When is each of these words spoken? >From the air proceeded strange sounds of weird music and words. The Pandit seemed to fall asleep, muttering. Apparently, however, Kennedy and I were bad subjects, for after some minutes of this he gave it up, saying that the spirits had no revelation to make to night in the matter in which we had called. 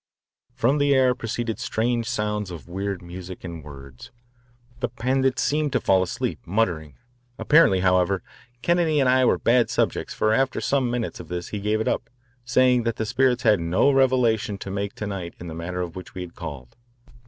>From 0.55 0.79
the 0.79 0.95
air 0.95 1.13
proceeded 1.13 1.59
strange 1.59 2.09
sounds 2.09 2.49
of 2.49 2.67
weird 2.67 3.03
music 3.03 3.43
and 3.43 3.63
words. 3.63 4.09
The 4.79 4.89
Pandit 4.89 5.37
seemed 5.37 5.73
to 5.73 5.79
fall 5.79 6.01
asleep, 6.01 6.39
muttering. 6.47 6.95
Apparently, 7.37 7.81
however, 7.81 8.23
Kennedy 8.63 8.99
and 8.99 9.07
I 9.07 9.25
were 9.25 9.37
bad 9.37 9.69
subjects, 9.69 10.15
for 10.15 10.33
after 10.33 10.59
some 10.59 10.89
minutes 10.89 11.19
of 11.19 11.27
this 11.27 11.49
he 11.49 11.59
gave 11.59 11.79
it 11.81 11.87
up, 11.87 12.09
saying 12.43 12.81
that 12.81 12.95
the 12.95 13.05
spirits 13.05 13.43
had 13.43 13.59
no 13.59 13.91
revelation 13.91 14.57
to 14.57 14.71
make 14.71 14.95
to 14.95 15.05
night 15.05 15.35
in 15.39 15.45
the 15.45 15.53
matter 15.53 15.83
in 15.83 15.89
which 15.91 16.15
we 16.15 16.21
had 16.21 16.33
called. 16.33 16.75